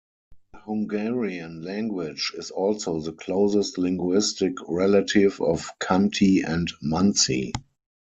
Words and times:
The 0.53 0.59
Hungarian 0.61 1.61
language 1.61 2.31
is 2.35 2.49
also 2.49 3.01
the 3.01 3.11
closest 3.13 3.77
linguistic 3.77 4.55
relative 4.67 5.39
of 5.39 5.69
Khanty 5.77 6.41
and 6.43 6.73
Mansi. 6.83 7.51